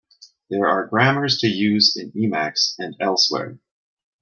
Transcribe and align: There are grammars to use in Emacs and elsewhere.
There 0.49 0.65
are 0.67 0.87
grammars 0.87 1.37
to 1.41 1.47
use 1.47 1.95
in 1.95 2.11
Emacs 2.13 2.73
and 2.79 2.95
elsewhere. 2.99 3.59